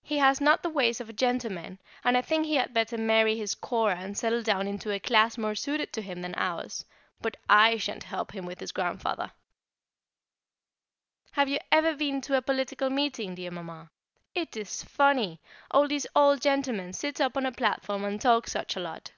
[0.00, 3.36] He has not the ways of a gentleman, and I think he had better marry
[3.36, 6.84] his Cora, and settle down into a class more suited to him than ours;
[7.20, 9.32] but I shan't help him with his Grandfather.
[11.34, 13.90] [Sidenote: Politics and Principle] Have you ever been to a political meeting, dear Mamma?
[14.36, 15.40] It is funny!
[15.72, 19.10] All these old gentlemen sit up on a platform and talk such a lot.